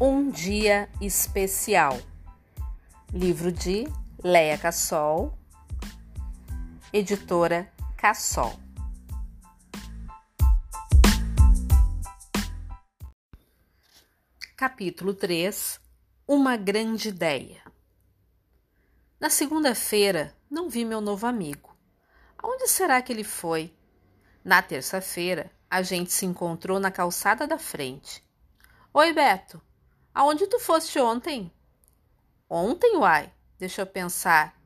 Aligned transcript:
Um 0.00 0.30
Dia 0.30 0.88
Especial. 1.00 1.98
Livro 3.12 3.50
de 3.50 3.84
Leia 4.22 4.56
Cassol, 4.56 5.36
editora 6.92 7.68
Cassol. 7.96 8.56
Capítulo 14.56 15.14
3 15.14 15.80
Uma 16.28 16.56
Grande 16.56 17.08
Ideia. 17.08 17.60
Na 19.18 19.28
segunda-feira, 19.28 20.32
não 20.48 20.70
vi 20.70 20.84
meu 20.84 21.00
novo 21.00 21.26
amigo. 21.26 21.76
Aonde 22.38 22.68
será 22.68 23.02
que 23.02 23.12
ele 23.12 23.24
foi? 23.24 23.74
Na 24.44 24.62
terça-feira, 24.62 25.50
a 25.68 25.82
gente 25.82 26.12
se 26.12 26.24
encontrou 26.24 26.78
na 26.78 26.92
calçada 26.92 27.48
da 27.48 27.58
frente. 27.58 28.24
Oi, 28.94 29.12
Beto. 29.12 29.60
Aonde 30.14 30.46
tu 30.46 30.58
foste 30.58 30.98
ontem? 30.98 31.52
Ontem, 32.48 32.96
uai? 32.96 33.32
Deixa 33.58 33.82
eu 33.82 33.86
pensar. 33.86 34.58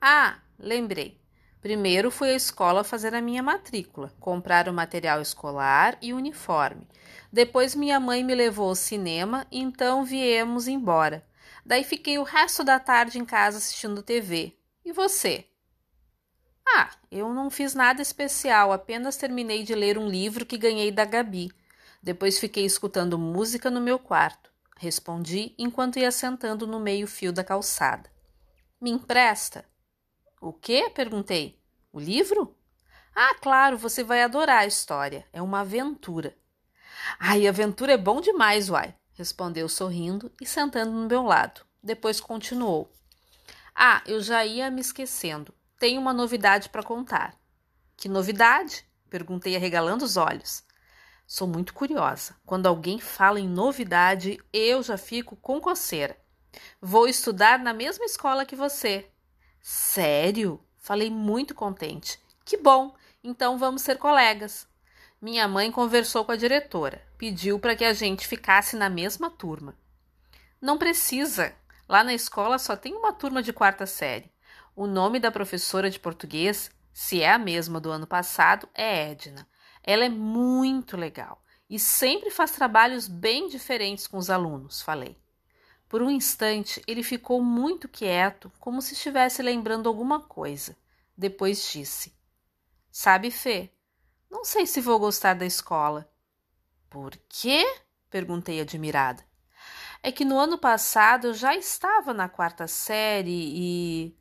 Ah, 0.00 0.38
lembrei. 0.58 1.20
Primeiro 1.60 2.10
fui 2.10 2.30
à 2.30 2.36
escola 2.36 2.84
fazer 2.84 3.14
a 3.14 3.20
minha 3.20 3.42
matrícula, 3.42 4.12
comprar 4.20 4.68
o 4.68 4.72
material 4.72 5.20
escolar 5.20 5.98
e 6.00 6.12
uniforme. 6.12 6.86
Depois 7.32 7.74
minha 7.74 7.98
mãe 7.98 8.22
me 8.22 8.34
levou 8.34 8.68
ao 8.68 8.74
cinema, 8.76 9.46
então 9.50 10.04
viemos 10.04 10.68
embora. 10.68 11.26
Daí 11.64 11.82
fiquei 11.82 12.18
o 12.18 12.22
resto 12.22 12.62
da 12.62 12.78
tarde 12.78 13.18
em 13.18 13.24
casa 13.24 13.58
assistindo 13.58 14.02
TV. 14.02 14.56
E 14.84 14.92
você? 14.92 15.44
Ah, 16.68 16.90
eu 17.10 17.34
não 17.34 17.50
fiz 17.50 17.74
nada 17.74 18.00
especial, 18.00 18.72
apenas 18.72 19.16
terminei 19.16 19.64
de 19.64 19.74
ler 19.74 19.98
um 19.98 20.08
livro 20.08 20.46
que 20.46 20.56
ganhei 20.56 20.92
da 20.92 21.04
Gabi. 21.04 21.50
Depois 22.00 22.38
fiquei 22.38 22.64
escutando 22.64 23.18
música 23.18 23.68
no 23.68 23.80
meu 23.80 23.98
quarto. 23.98 24.52
Respondi 24.78 25.54
enquanto 25.56 25.98
ia 25.98 26.12
sentando 26.12 26.66
no 26.66 26.78
meio-fio 26.78 27.32
da 27.32 27.42
calçada. 27.42 28.10
Me 28.80 28.90
empresta? 28.90 29.64
O 30.40 30.52
quê? 30.52 30.90
perguntei. 30.94 31.58
O 31.90 31.98
livro? 31.98 32.54
Ah, 33.14 33.34
claro, 33.40 33.78
você 33.78 34.04
vai 34.04 34.22
adorar 34.22 34.58
a 34.58 34.66
história. 34.66 35.26
É 35.32 35.40
uma 35.40 35.60
aventura. 35.60 36.36
Ai, 37.18 37.46
aventura 37.46 37.92
é 37.92 37.96
bom 37.96 38.20
demais, 38.20 38.68
uai, 38.68 38.94
respondeu 39.14 39.68
sorrindo 39.68 40.30
e 40.40 40.46
sentando 40.46 40.90
no 40.90 41.08
meu 41.08 41.22
lado. 41.22 41.62
Depois 41.82 42.20
continuou. 42.20 42.92
Ah, 43.74 44.02
eu 44.06 44.20
já 44.20 44.44
ia 44.44 44.70
me 44.70 44.82
esquecendo. 44.82 45.54
Tenho 45.78 46.00
uma 46.00 46.12
novidade 46.12 46.68
para 46.68 46.82
contar. 46.82 47.34
Que 47.96 48.08
novidade? 48.08 48.86
perguntei 49.08 49.56
arregalando 49.56 50.04
os 50.04 50.16
olhos. 50.18 50.62
Sou 51.26 51.48
muito 51.48 51.74
curiosa. 51.74 52.36
Quando 52.46 52.66
alguém 52.66 53.00
fala 53.00 53.40
em 53.40 53.48
novidade, 53.48 54.38
eu 54.52 54.82
já 54.82 54.96
fico 54.96 55.34
com 55.36 55.60
coceira. 55.60 56.16
Vou 56.80 57.08
estudar 57.08 57.58
na 57.58 57.72
mesma 57.72 58.04
escola 58.04 58.46
que 58.46 58.54
você. 58.54 59.10
Sério? 59.60 60.64
Falei 60.78 61.10
muito 61.10 61.54
contente. 61.54 62.20
Que 62.44 62.56
bom! 62.56 62.94
Então 63.24 63.58
vamos 63.58 63.82
ser 63.82 63.98
colegas. 63.98 64.68
Minha 65.20 65.48
mãe 65.48 65.72
conversou 65.72 66.24
com 66.24 66.30
a 66.30 66.36
diretora, 66.36 67.02
pediu 67.18 67.58
para 67.58 67.74
que 67.74 67.84
a 67.84 67.92
gente 67.92 68.28
ficasse 68.28 68.76
na 68.76 68.88
mesma 68.88 69.28
turma. 69.28 69.74
Não 70.60 70.78
precisa. 70.78 71.52
Lá 71.88 72.04
na 72.04 72.14
escola 72.14 72.58
só 72.58 72.76
tem 72.76 72.94
uma 72.94 73.12
turma 73.12 73.42
de 73.42 73.52
quarta 73.52 73.84
série. 73.84 74.30
O 74.76 74.86
nome 74.86 75.18
da 75.18 75.32
professora 75.32 75.90
de 75.90 75.98
português, 75.98 76.70
se 76.92 77.20
é 77.20 77.32
a 77.32 77.38
mesma 77.38 77.80
do 77.80 77.90
ano 77.90 78.06
passado, 78.06 78.68
é 78.72 79.10
Edna. 79.10 79.48
Ela 79.86 80.06
é 80.06 80.08
muito 80.08 80.96
legal 80.96 81.40
e 81.70 81.78
sempre 81.78 82.30
faz 82.30 82.50
trabalhos 82.50 83.06
bem 83.06 83.48
diferentes 83.48 84.06
com 84.06 84.18
os 84.18 84.28
alunos, 84.28 84.82
falei. 84.82 85.16
Por 85.88 86.02
um 86.02 86.10
instante, 86.10 86.82
ele 86.86 87.02
ficou 87.02 87.40
muito 87.40 87.88
quieto, 87.88 88.52
como 88.58 88.82
se 88.82 88.94
estivesse 88.94 89.40
lembrando 89.40 89.88
alguma 89.88 90.20
coisa. 90.20 90.76
Depois 91.16 91.70
disse: 91.70 92.12
Sabe, 92.90 93.30
Fê, 93.30 93.72
não 94.28 94.44
sei 94.44 94.66
se 94.66 94.80
vou 94.80 94.98
gostar 94.98 95.34
da 95.34 95.46
escola. 95.46 96.10
Por 96.90 97.16
quê? 97.28 97.64
perguntei 98.10 98.60
admirada. 98.60 99.24
É 100.02 100.10
que 100.10 100.24
no 100.24 100.38
ano 100.38 100.58
passado 100.58 101.28
eu 101.28 101.34
já 101.34 101.54
estava 101.54 102.12
na 102.12 102.28
quarta 102.28 102.66
série 102.66 103.52
e 103.54 104.16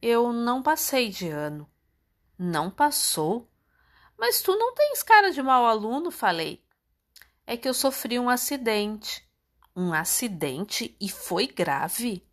eu 0.00 0.32
não 0.32 0.62
passei 0.62 1.08
de 1.08 1.28
ano. 1.28 1.68
Não 2.38 2.70
passou? 2.70 3.48
Mas 4.18 4.42
tu 4.42 4.56
não 4.56 4.74
tens 4.74 5.02
cara 5.02 5.30
de 5.30 5.42
mau 5.42 5.64
aluno, 5.64 6.10
falei. 6.10 6.60
É 7.46 7.56
que 7.56 7.68
eu 7.68 7.72
sofri 7.72 8.18
um 8.18 8.28
acidente. 8.28 9.26
Um 9.76 9.92
acidente 9.92 10.96
e 11.00 11.08
foi 11.08 11.46
grave? 11.46 12.26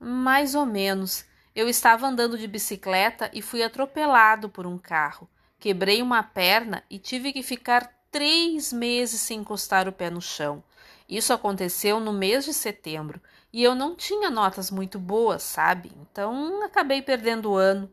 Mais 0.00 0.54
ou 0.54 0.64
menos. 0.64 1.24
Eu 1.54 1.68
estava 1.68 2.06
andando 2.06 2.38
de 2.38 2.48
bicicleta 2.48 3.30
e 3.32 3.42
fui 3.42 3.62
atropelado 3.62 4.48
por 4.48 4.66
um 4.66 4.78
carro. 4.78 5.28
Quebrei 5.58 6.02
uma 6.02 6.22
perna 6.22 6.82
e 6.88 6.98
tive 6.98 7.32
que 7.32 7.42
ficar 7.42 7.92
três 8.10 8.72
meses 8.72 9.20
sem 9.20 9.40
encostar 9.40 9.86
o 9.88 9.92
pé 9.92 10.10
no 10.10 10.20
chão. 10.20 10.64
Isso 11.08 11.32
aconteceu 11.32 12.00
no 12.00 12.12
mês 12.12 12.44
de 12.44 12.52
setembro 12.52 13.20
e 13.52 13.62
eu 13.62 13.74
não 13.74 13.94
tinha 13.94 14.30
notas 14.30 14.70
muito 14.70 14.98
boas, 14.98 15.42
sabe? 15.42 15.92
Então 15.96 16.62
acabei 16.62 17.00
perdendo 17.00 17.52
o 17.52 17.56
ano. 17.56 17.92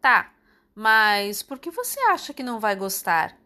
Tá, 0.00 0.33
mas 0.74 1.42
por 1.42 1.58
que 1.58 1.70
você 1.70 2.00
acha 2.00 2.34
que 2.34 2.42
não 2.42 2.58
vai 2.58 2.74
gostar? 2.74 3.38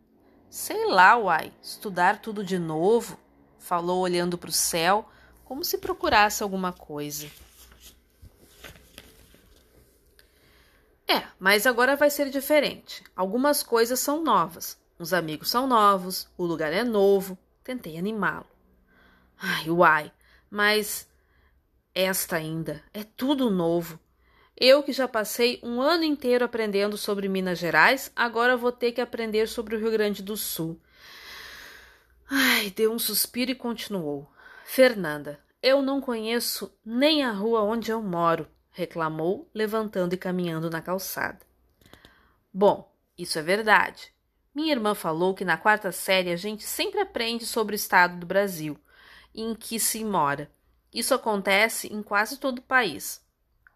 Sei 0.48 0.86
lá, 0.86 1.16
uai, 1.16 1.52
estudar 1.62 2.20
tudo 2.20 2.42
de 2.42 2.58
novo, 2.58 3.18
falou 3.58 4.00
olhando 4.00 4.38
para 4.38 4.48
o 4.48 4.52
céu, 4.52 5.08
como 5.44 5.64
se 5.64 5.78
procurasse 5.78 6.42
alguma 6.42 6.72
coisa. 6.72 7.30
É, 11.06 11.26
mas 11.38 11.66
agora 11.66 11.96
vai 11.96 12.10
ser 12.10 12.30
diferente. 12.30 13.02
Algumas 13.16 13.62
coisas 13.62 13.98
são 13.98 14.22
novas. 14.22 14.78
Os 14.98 15.12
amigos 15.12 15.48
são 15.48 15.66
novos, 15.66 16.28
o 16.36 16.44
lugar 16.44 16.72
é 16.72 16.84
novo. 16.84 17.38
Tentei 17.62 17.98
animá-lo. 17.98 18.46
Ai, 19.38 19.70
uai, 19.70 20.12
mas 20.50 21.08
esta 21.94 22.36
ainda 22.36 22.82
é 22.92 23.04
tudo 23.04 23.50
novo. 23.50 23.98
Eu 24.60 24.82
que 24.82 24.92
já 24.92 25.06
passei 25.06 25.60
um 25.62 25.80
ano 25.80 26.02
inteiro 26.02 26.44
aprendendo 26.44 26.96
sobre 26.96 27.28
Minas 27.28 27.60
Gerais, 27.60 28.10
agora 28.16 28.56
vou 28.56 28.72
ter 28.72 28.90
que 28.90 29.00
aprender 29.00 29.46
sobre 29.46 29.76
o 29.76 29.78
Rio 29.78 29.92
Grande 29.92 30.20
do 30.20 30.36
Sul. 30.36 30.80
Ai, 32.28 32.68
deu 32.70 32.92
um 32.92 32.98
suspiro 32.98 33.52
e 33.52 33.54
continuou. 33.54 34.28
Fernanda, 34.64 35.38
eu 35.62 35.80
não 35.80 36.00
conheço 36.00 36.76
nem 36.84 37.22
a 37.22 37.30
rua 37.30 37.62
onde 37.62 37.92
eu 37.92 38.02
moro, 38.02 38.48
reclamou, 38.72 39.48
levantando 39.54 40.14
e 40.14 40.18
caminhando 40.18 40.68
na 40.68 40.82
calçada. 40.82 41.38
Bom, 42.52 42.92
isso 43.16 43.38
é 43.38 43.42
verdade. 43.42 44.12
Minha 44.52 44.72
irmã 44.72 44.92
falou 44.92 45.34
que 45.34 45.44
na 45.44 45.56
quarta 45.56 45.92
série 45.92 46.32
a 46.32 46.36
gente 46.36 46.64
sempre 46.64 47.00
aprende 47.00 47.46
sobre 47.46 47.74
o 47.74 47.76
estado 47.76 48.18
do 48.18 48.26
Brasil 48.26 48.76
em 49.32 49.54
que 49.54 49.78
se 49.78 50.04
mora. 50.04 50.50
Isso 50.92 51.14
acontece 51.14 51.86
em 51.92 52.02
quase 52.02 52.38
todo 52.38 52.58
o 52.58 52.62
país. 52.62 53.24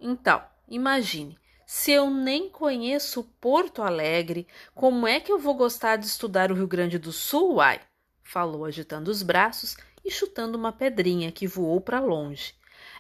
Então, 0.00 0.42
Imagine, 0.68 1.38
se 1.66 1.90
eu 1.90 2.10
nem 2.10 2.50
conheço 2.50 3.24
Porto 3.40 3.82
Alegre, 3.82 4.46
como 4.74 5.06
é 5.06 5.20
que 5.20 5.32
eu 5.32 5.38
vou 5.38 5.54
gostar 5.54 5.96
de 5.96 6.06
estudar 6.06 6.52
o 6.52 6.54
Rio 6.54 6.66
Grande 6.66 6.98
do 6.98 7.12
Sul, 7.12 7.54
uai? 7.54 7.80
Falou 8.22 8.64
agitando 8.64 9.10
os 9.10 9.22
braços 9.22 9.76
e 10.04 10.10
chutando 10.10 10.58
uma 10.58 10.72
pedrinha 10.72 11.32
que 11.32 11.46
voou 11.46 11.80
para 11.80 12.00
longe. 12.00 12.54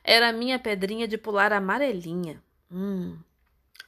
Era 0.04 0.28
a 0.28 0.32
minha 0.32 0.58
pedrinha 0.58 1.06
de 1.06 1.18
pular 1.18 1.52
amarelinha. 1.52 2.42
Hum. 2.70 3.18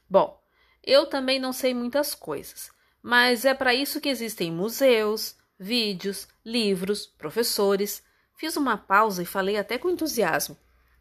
Bom, 0.08 0.40
eu 0.82 1.06
também 1.06 1.38
não 1.38 1.52
sei 1.52 1.72
muitas 1.72 2.14
coisas, 2.14 2.70
mas 3.02 3.44
é 3.44 3.54
para 3.54 3.74
isso 3.74 4.00
que 4.00 4.08
existem 4.08 4.52
museus, 4.52 5.36
vídeos, 5.58 6.28
livros, 6.44 7.06
professores. 7.06 8.02
Fiz 8.36 8.56
uma 8.56 8.76
pausa 8.76 9.22
e 9.22 9.26
falei 9.26 9.56
até 9.56 9.78
com 9.78 9.88
entusiasmo. 9.88 10.56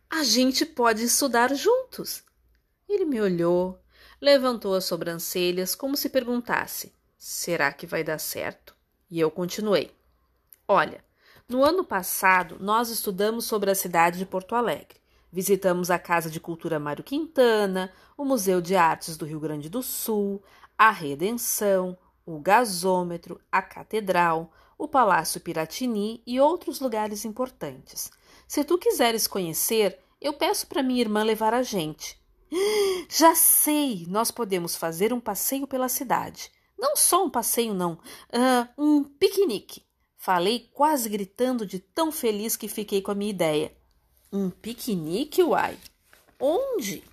A 0.09 0.23
gente 0.23 0.65
pode 0.65 1.03
estudar 1.03 1.53
juntos. 1.53 2.23
Ele 2.93 3.05
me 3.05 3.19
olhou, 3.19 3.79
levantou 4.21 4.75
as 4.75 4.85
sobrancelhas 4.85 5.73
como 5.73 5.97
se 5.97 6.09
perguntasse: 6.09 6.93
será 7.17 7.73
que 7.73 7.87
vai 7.87 8.03
dar 8.03 8.19
certo? 8.19 8.75
E 9.09 9.19
eu 9.19 9.31
continuei: 9.31 9.89
Olha, 10.67 11.03
no 11.49 11.63
ano 11.63 11.83
passado 11.83 12.57
nós 12.59 12.91
estudamos 12.91 13.45
sobre 13.45 13.71
a 13.71 13.75
cidade 13.75 14.19
de 14.19 14.27
Porto 14.27 14.53
Alegre. 14.53 15.01
Visitamos 15.31 15.89
a 15.89 15.97
Casa 15.97 16.29
de 16.29 16.39
Cultura 16.39 16.79
Mário 16.79 17.03
Quintana, 17.03 17.91
o 18.15 18.23
Museu 18.23 18.61
de 18.61 18.75
Artes 18.75 19.17
do 19.17 19.25
Rio 19.25 19.39
Grande 19.39 19.69
do 19.69 19.81
Sul, 19.81 20.43
a 20.77 20.91
Redenção, 20.91 21.97
o 22.23 22.39
Gasômetro, 22.39 23.41
a 23.51 23.59
Catedral, 23.59 24.53
o 24.77 24.87
Palácio 24.87 25.41
Piratini 25.41 26.21
e 26.27 26.39
outros 26.39 26.79
lugares 26.79 27.25
importantes. 27.25 28.11
Se 28.47 28.63
tu 28.63 28.77
quiseres 28.77 29.25
conhecer, 29.25 29.97
eu 30.21 30.31
peço 30.31 30.67
para 30.67 30.83
minha 30.83 31.01
irmã 31.01 31.23
levar 31.23 31.55
a 31.55 31.63
gente. 31.63 32.21
Já 33.09 33.35
sei! 33.35 34.05
Nós 34.07 34.31
podemos 34.31 34.75
fazer 34.75 35.13
um 35.13 35.19
passeio 35.19 35.67
pela 35.67 35.89
cidade. 35.89 36.51
Não 36.77 36.95
só 36.95 37.25
um 37.25 37.29
passeio, 37.29 37.73
não. 37.73 37.93
Uh, 38.29 38.67
um 38.77 39.03
piquenique. 39.03 39.83
Falei 40.17 40.69
quase 40.73 41.09
gritando 41.09 41.65
de 41.65 41.79
tão 41.79 42.11
feliz 42.11 42.55
que 42.55 42.67
fiquei 42.67 43.01
com 43.01 43.11
a 43.11 43.15
minha 43.15 43.31
ideia. 43.31 43.75
Um 44.31 44.49
piquenique, 44.49 45.43
uai? 45.43 45.77
Onde? 46.39 47.03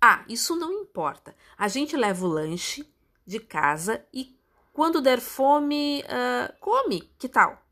Ah, 0.00 0.24
isso 0.28 0.54
não 0.56 0.72
importa. 0.82 1.34
A 1.56 1.68
gente 1.68 1.96
leva 1.96 2.24
o 2.24 2.28
lanche 2.28 2.86
de 3.26 3.40
casa 3.40 4.04
e 4.12 4.38
quando 4.72 5.00
der 5.00 5.20
fome, 5.20 6.02
uh, 6.02 6.52
come, 6.60 7.02
que 7.18 7.28
tal? 7.28 7.62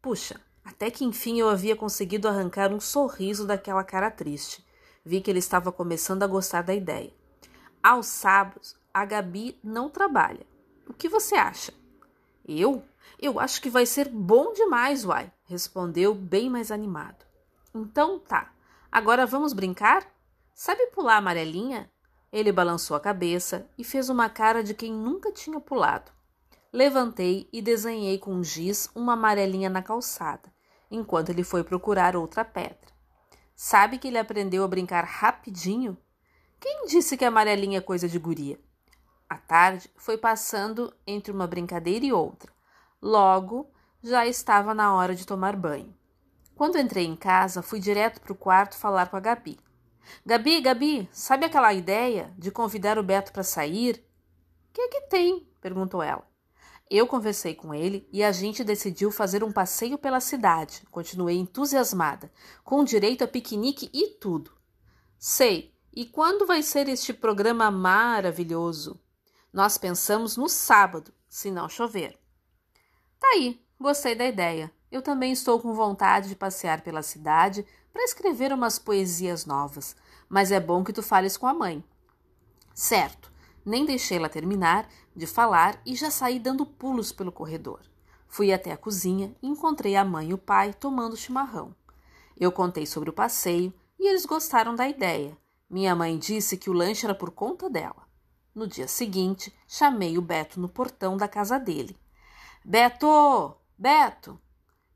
Puxa, 0.00 0.40
até 0.64 0.90
que 0.90 1.04
enfim 1.04 1.40
eu 1.40 1.48
havia 1.48 1.74
conseguido 1.74 2.28
arrancar 2.28 2.72
um 2.72 2.80
sorriso 2.80 3.46
daquela 3.46 3.82
cara 3.82 4.10
triste. 4.10 4.64
Vi 5.08 5.22
que 5.22 5.30
ele 5.30 5.38
estava 5.38 5.72
começando 5.72 6.22
a 6.22 6.26
gostar 6.26 6.60
da 6.60 6.74
ideia. 6.74 7.10
Aos 7.82 8.04
sábados, 8.08 8.76
a 8.92 9.06
Gabi 9.06 9.58
não 9.64 9.88
trabalha. 9.88 10.46
O 10.86 10.92
que 10.92 11.08
você 11.08 11.34
acha? 11.34 11.72
Eu? 12.46 12.84
Eu 13.18 13.40
acho 13.40 13.62
que 13.62 13.70
vai 13.70 13.86
ser 13.86 14.10
bom 14.10 14.52
demais, 14.52 15.06
uai, 15.06 15.32
respondeu 15.46 16.14
bem 16.14 16.50
mais 16.50 16.70
animado. 16.70 17.24
Então 17.74 18.18
tá. 18.18 18.52
Agora 18.92 19.24
vamos 19.24 19.54
brincar? 19.54 20.06
Sabe 20.54 20.88
pular 20.88 21.16
amarelinha? 21.16 21.90
Ele 22.30 22.52
balançou 22.52 22.94
a 22.94 23.00
cabeça 23.00 23.66
e 23.78 23.84
fez 23.84 24.10
uma 24.10 24.28
cara 24.28 24.62
de 24.62 24.74
quem 24.74 24.92
nunca 24.92 25.32
tinha 25.32 25.58
pulado. 25.58 26.12
Levantei 26.70 27.48
e 27.50 27.62
desenhei 27.62 28.18
com 28.18 28.42
giz 28.42 28.90
uma 28.94 29.14
amarelinha 29.14 29.70
na 29.70 29.80
calçada, 29.80 30.52
enquanto 30.90 31.30
ele 31.30 31.44
foi 31.44 31.64
procurar 31.64 32.14
outra 32.14 32.44
pedra. 32.44 32.97
Sabe 33.60 33.98
que 33.98 34.06
ele 34.06 34.18
aprendeu 34.18 34.62
a 34.62 34.68
brincar 34.68 35.02
rapidinho? 35.04 35.98
Quem 36.60 36.86
disse 36.86 37.16
que 37.16 37.24
amarelinha 37.24 37.78
é 37.78 37.80
coisa 37.80 38.08
de 38.08 38.16
guria? 38.16 38.56
A 39.28 39.36
tarde 39.36 39.90
foi 39.96 40.16
passando 40.16 40.94
entre 41.04 41.32
uma 41.32 41.44
brincadeira 41.44 42.06
e 42.06 42.12
outra. 42.12 42.52
Logo, 43.02 43.68
já 44.00 44.24
estava 44.24 44.72
na 44.72 44.94
hora 44.94 45.12
de 45.12 45.26
tomar 45.26 45.56
banho. 45.56 45.92
Quando 46.54 46.78
entrei 46.78 47.04
em 47.04 47.16
casa, 47.16 47.60
fui 47.60 47.80
direto 47.80 48.20
para 48.20 48.32
o 48.32 48.36
quarto 48.36 48.76
falar 48.76 49.08
com 49.08 49.16
a 49.16 49.20
Gabi. 49.20 49.58
Gabi, 50.24 50.60
Gabi, 50.60 51.08
sabe 51.10 51.44
aquela 51.44 51.74
ideia 51.74 52.32
de 52.38 52.52
convidar 52.52 52.96
o 52.96 53.02
Beto 53.02 53.32
para 53.32 53.42
sair? 53.42 54.06
O 54.70 54.72
que 54.72 54.82
é 54.82 54.88
que 54.88 55.00
tem? 55.08 55.50
perguntou 55.60 56.00
ela. 56.00 56.24
Eu 56.90 57.06
conversei 57.06 57.54
com 57.54 57.74
ele 57.74 58.08
e 58.10 58.24
a 58.24 58.32
gente 58.32 58.64
decidiu 58.64 59.10
fazer 59.10 59.44
um 59.44 59.52
passeio 59.52 59.98
pela 59.98 60.20
cidade. 60.20 60.82
Continuei 60.90 61.36
entusiasmada, 61.36 62.32
com 62.64 62.82
direito 62.82 63.24
a 63.24 63.28
piquenique 63.28 63.90
e 63.92 64.08
tudo. 64.18 64.52
Sei. 65.18 65.74
E 65.92 66.06
quando 66.06 66.46
vai 66.46 66.62
ser 66.62 66.88
este 66.88 67.12
programa 67.12 67.70
maravilhoso? 67.70 69.00
Nós 69.52 69.76
pensamos 69.76 70.36
no 70.36 70.48
sábado, 70.48 71.12
se 71.28 71.50
não 71.50 71.68
chover. 71.68 72.18
Tá 73.18 73.26
aí, 73.34 73.60
gostei 73.78 74.14
da 74.14 74.26
ideia. 74.26 74.72
Eu 74.90 75.02
também 75.02 75.32
estou 75.32 75.60
com 75.60 75.74
vontade 75.74 76.28
de 76.28 76.36
passear 76.36 76.80
pela 76.82 77.02
cidade 77.02 77.66
para 77.92 78.04
escrever 78.04 78.52
umas 78.52 78.78
poesias 78.78 79.44
novas, 79.44 79.96
mas 80.28 80.52
é 80.52 80.60
bom 80.60 80.84
que 80.84 80.92
tu 80.92 81.02
fales 81.02 81.36
com 81.36 81.46
a 81.46 81.52
mãe. 81.52 81.84
Certo, 82.72 83.30
nem 83.68 83.84
deixei-la 83.84 84.28
terminar 84.28 84.88
de 85.14 85.26
falar 85.26 85.80
e 85.84 85.94
já 85.94 86.10
saí 86.10 86.38
dando 86.38 86.64
pulos 86.64 87.12
pelo 87.12 87.30
corredor. 87.30 87.80
Fui 88.26 88.52
até 88.52 88.72
a 88.72 88.76
cozinha 88.76 89.34
e 89.42 89.46
encontrei 89.46 89.94
a 89.94 90.04
mãe 90.04 90.30
e 90.30 90.34
o 90.34 90.38
pai 90.38 90.72
tomando 90.72 91.16
chimarrão. 91.16 91.74
Eu 92.38 92.50
contei 92.50 92.86
sobre 92.86 93.10
o 93.10 93.12
passeio 93.12 93.72
e 93.98 94.08
eles 94.08 94.24
gostaram 94.24 94.74
da 94.74 94.88
ideia. 94.88 95.36
Minha 95.68 95.94
mãe 95.94 96.16
disse 96.16 96.56
que 96.56 96.70
o 96.70 96.72
lanche 96.72 97.04
era 97.04 97.14
por 97.14 97.30
conta 97.30 97.68
dela. 97.68 98.08
No 98.54 98.66
dia 98.66 98.88
seguinte, 98.88 99.54
chamei 99.66 100.16
o 100.16 100.22
Beto 100.22 100.58
no 100.58 100.68
portão 100.68 101.16
da 101.16 101.28
casa 101.28 101.58
dele. 101.58 101.96
Beto! 102.64 103.54
Beto! 103.76 104.40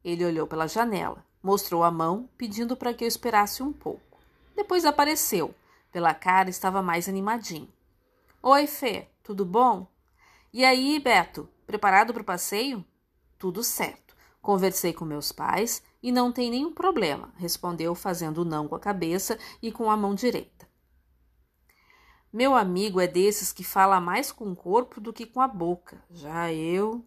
Ele 0.03 0.25
olhou 0.25 0.47
pela 0.47 0.67
janela, 0.67 1.25
mostrou 1.43 1.85
a 1.85 1.91
mão, 1.91 2.29
pedindo 2.39 2.77
para 2.77 2.95
que 2.95 3.05
eu 3.05 3.09
esperasse 3.09 3.63
um 3.63 3.73
pouco. 3.73 4.19
Depois 4.57 4.85
apareceu. 4.85 5.55
Pela 5.93 6.15
cara 6.15 6.49
estava 6.49 6.81
mais 6.83 7.09
animadinho. 7.09 7.69
Oi, 8.45 8.67
Fê, 8.67 9.07
tudo 9.23 9.47
bom? 9.47 9.87
E 10.53 10.65
aí, 10.65 10.99
Beto, 10.99 11.49
preparado 11.65 12.13
para 12.13 12.23
o 12.23 12.25
passeio? 12.25 12.85
Tudo 13.39 13.63
certo. 13.63 14.17
Conversei 14.41 14.93
com 14.93 15.05
meus 15.05 15.31
pais 15.31 15.81
e 16.03 16.11
não 16.11 16.33
tem 16.33 16.51
nenhum 16.51 16.73
problema, 16.73 17.33
respondeu, 17.37 17.95
fazendo 17.95 18.45
não 18.45 18.67
com 18.67 18.75
a 18.75 18.81
cabeça 18.81 19.39
e 19.63 19.71
com 19.71 19.89
a 19.89 19.97
mão 19.97 20.13
direita. 20.13 20.69
Meu 22.33 22.57
amigo 22.57 23.01
é 23.01 23.07
desses 23.07 23.53
que 23.53 23.63
fala 23.63 24.01
mais 24.01 24.33
com 24.33 24.51
o 24.51 24.57
corpo 24.57 25.01
do 25.01 25.13
que 25.13 25.25
com 25.25 25.41
a 25.41 25.47
boca. 25.47 26.03
Já 26.11 26.53
eu. 26.53 27.07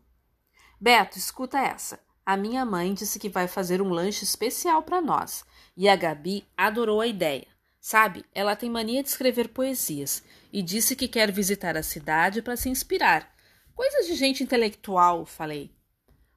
Beto, 0.80 1.18
escuta 1.18 1.60
essa. 1.60 2.00
A 2.26 2.38
minha 2.38 2.64
mãe 2.64 2.94
disse 2.94 3.20
que 3.20 3.28
vai 3.28 3.50
fazer 3.50 3.82
um 3.82 3.90
lanche 3.90 4.24
especial 4.24 4.84
para 4.84 5.02
nós 5.02 5.44
e 5.76 5.90
a 5.90 5.98
Gabi 5.98 6.48
adorou 6.56 7.02
a 7.02 7.08
ideia. 7.08 7.55
Sabe, 7.88 8.26
ela 8.34 8.56
tem 8.56 8.68
mania 8.68 9.04
de 9.04 9.10
escrever 9.10 9.50
poesias 9.50 10.24
e 10.52 10.64
disse 10.64 10.96
que 10.96 11.08
quer 11.08 11.32
visitar 11.32 11.78
a 11.78 11.84
cidade 11.84 12.42
para 12.42 12.58
se 12.58 12.68
inspirar. 12.68 13.32
Coisas 13.76 14.08
de 14.08 14.16
gente 14.16 14.42
intelectual, 14.42 15.24
falei. 15.24 15.70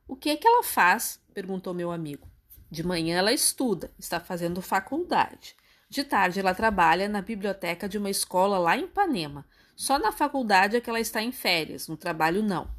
O 0.06 0.14
que 0.14 0.28
é 0.28 0.36
que 0.36 0.46
ela 0.46 0.62
faz? 0.62 1.18
perguntou 1.32 1.72
meu 1.72 1.90
amigo. 1.90 2.30
De 2.70 2.84
manhã 2.86 3.16
ela 3.16 3.32
estuda, 3.32 3.90
está 3.98 4.20
fazendo 4.20 4.60
faculdade. 4.60 5.56
De 5.88 6.04
tarde 6.04 6.38
ela 6.38 6.54
trabalha 6.54 7.08
na 7.08 7.22
biblioteca 7.22 7.88
de 7.88 7.96
uma 7.96 8.10
escola 8.10 8.58
lá 8.58 8.76
em 8.76 8.84
Ipanema. 8.84 9.46
Só 9.74 9.98
na 9.98 10.12
faculdade 10.12 10.76
é 10.76 10.82
que 10.82 10.90
ela 10.90 11.00
está 11.00 11.22
em 11.22 11.32
férias, 11.32 11.88
no 11.88 11.96
trabalho 11.96 12.42
não. 12.42 12.70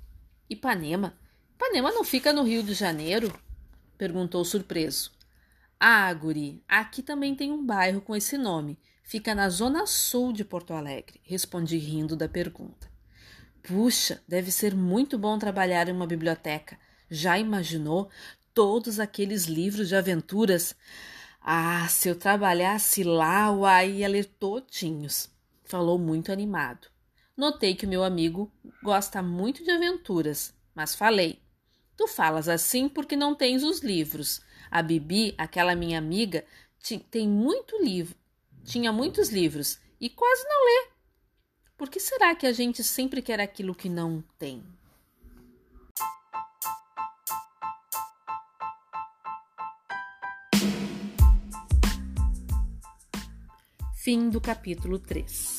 Ipanema? 0.47 1.17
Ipanema 1.55 1.91
não 1.91 2.03
fica 2.03 2.31
no 2.31 2.43
Rio 2.43 2.61
de 2.61 2.75
Janeiro? 2.75 3.33
perguntou 3.97 4.45
surpreso. 4.45 5.17
Ah, 5.79 6.13
guri, 6.13 6.61
aqui 6.67 7.01
também 7.01 7.33
tem 7.33 7.53
um 7.53 7.65
bairro 7.65 8.01
com 8.01 8.13
esse 8.13 8.37
nome. 8.37 8.77
Fica 9.01 9.33
na 9.33 9.49
zona 9.49 9.87
sul 9.87 10.33
de 10.33 10.43
Porto 10.43 10.73
Alegre, 10.73 11.21
respondi 11.23 11.77
rindo 11.77 12.17
da 12.17 12.27
pergunta. 12.27 12.91
Puxa, 13.63 14.21
deve 14.27 14.51
ser 14.51 14.75
muito 14.75 15.17
bom 15.17 15.39
trabalhar 15.39 15.87
em 15.87 15.93
uma 15.93 16.05
biblioteca. 16.05 16.77
Já 17.09 17.39
imaginou 17.39 18.09
todos 18.53 18.99
aqueles 18.99 19.45
livros 19.45 19.87
de 19.87 19.95
aventuras? 19.95 20.75
Ah, 21.41 21.87
se 21.87 22.09
eu 22.09 22.15
trabalhasse 22.15 23.03
lá, 23.03 23.49
uai, 23.49 23.91
ia 23.91 24.09
ler 24.09 24.25
todinhos. 24.25 25.29
Falou 25.63 25.97
muito 25.97 26.29
animado. 26.29 26.87
Notei 27.37 27.73
que 27.73 27.85
o 27.85 27.89
meu 27.89 28.03
amigo 28.03 28.51
gosta 28.83 29.21
muito 29.21 29.63
de 29.63 29.71
aventuras, 29.71 30.53
mas 30.75 30.93
falei: 30.93 31.41
Tu 31.95 32.05
falas 32.05 32.49
assim 32.49 32.89
porque 32.89 33.15
não 33.15 33.33
tens 33.33 33.63
os 33.63 33.79
livros. 33.79 34.41
A 34.71 34.81
Bibi, 34.81 35.33
aquela 35.37 35.75
minha 35.75 35.97
amiga, 35.97 36.45
tem 37.11 37.27
muito 37.27 37.81
livro, 37.83 38.15
tinha 38.63 38.91
muitos 38.91 39.29
livros 39.29 39.79
e 39.99 40.09
quase 40.09 40.43
não 40.47 40.65
lê. 40.65 40.89
Por 41.77 41.89
que 41.89 41.99
será 41.99 42.35
que 42.35 42.45
a 42.45 42.51
gente 42.51 42.83
sempre 42.83 43.21
quer 43.21 43.39
aquilo 43.39 43.73
que 43.73 43.89
não 43.89 44.23
tem? 44.37 44.63
Fim 53.95 54.29
do 54.29 54.39
capítulo 54.39 54.97
3 54.99 55.58